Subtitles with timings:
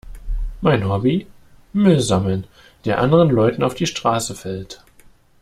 [0.61, 1.27] Mein Hobby?
[1.73, 2.47] Müll sammeln,
[2.85, 4.83] der anderen Leuten auf die Straße fällt.